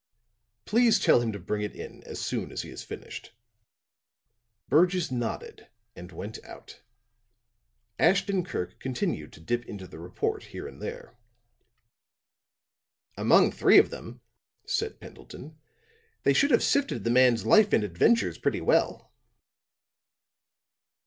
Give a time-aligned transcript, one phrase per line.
[0.65, 3.33] "Please tell him to bring it in as soon as it is finished."
[4.67, 6.81] Burgess nodded and went out.
[7.99, 11.19] Ashton Kirk continued to dip into the report here and there.
[13.15, 14.21] "Among three of them,"
[14.65, 15.59] said Pendleton,
[16.23, 19.11] "they should have sifted the man's life and adventures pretty well."